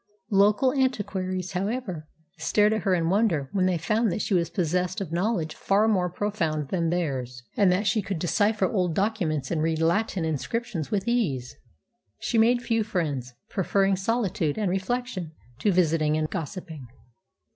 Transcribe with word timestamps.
Local 0.31 0.73
antiquaries, 0.73 1.51
however, 1.51 2.07
stared 2.39 2.73
at 2.73 2.81
her 2.81 2.95
in 2.95 3.11
wonder 3.11 3.49
when 3.51 3.67
they 3.67 3.77
found 3.77 4.11
that 4.11 4.23
she 4.23 4.33
was 4.33 4.49
possessed 4.49 4.99
of 4.99 5.11
knowledge 5.11 5.53
far 5.53 5.87
more 5.87 6.09
profound 6.09 6.69
than 6.69 6.89
theirs, 6.89 7.43
and 7.55 7.71
that 7.71 7.85
she 7.85 8.01
could 8.01 8.17
decipher 8.17 8.65
old 8.67 8.95
documents 8.95 9.51
and 9.51 9.61
read 9.61 9.79
Latin 9.79 10.25
inscriptions 10.25 10.89
with 10.89 11.07
ease. 11.07 11.55
She 12.17 12.39
made 12.39 12.63
few 12.63 12.83
friends, 12.83 13.35
preferring 13.51 13.95
solitude 13.95 14.57
and 14.57 14.71
reflection 14.71 15.33
to 15.59 15.71
visiting 15.71 16.17
and 16.17 16.27
gossiping. 16.27 16.87